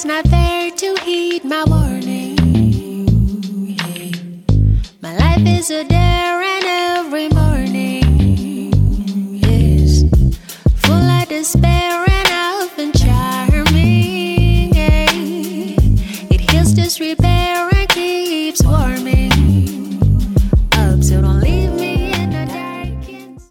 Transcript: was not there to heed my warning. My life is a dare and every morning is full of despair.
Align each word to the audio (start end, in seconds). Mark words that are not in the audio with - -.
was 0.00 0.06
not 0.06 0.24
there 0.30 0.70
to 0.70 0.96
heed 1.02 1.44
my 1.44 1.62
warning. 1.64 2.34
My 5.02 5.14
life 5.14 5.46
is 5.46 5.70
a 5.70 5.84
dare 5.84 6.40
and 6.40 6.64
every 6.64 7.28
morning 7.28 8.72
is 9.42 10.04
full 10.76 10.94
of 10.94 11.28
despair. 11.28 11.79